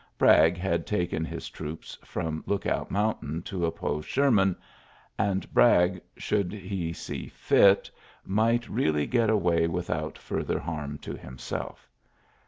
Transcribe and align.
Bragg 0.17 0.57
had 0.57 0.87
taken 0.87 1.23
his 1.23 1.47
troops 1.47 1.95
from 2.03 2.43
Lookout 2.47 2.89
Mountain 2.89 3.43
to 3.43 3.67
oppose 3.67 4.03
Sherman; 4.03 4.55
and 5.19 5.53
Bragg, 5.53 6.01
should 6.17 6.51
he 6.51 6.91
see 6.91 7.27
fit, 7.27 7.91
might 8.25 8.67
really 8.67 9.05
get 9.05 9.29
away 9.29 9.67
without 9.67 10.17
further 10.17 10.57
harm 10.57 10.97
to 11.05 11.15
himself. 11.15 11.87